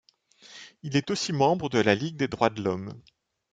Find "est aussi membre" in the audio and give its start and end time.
0.97-1.69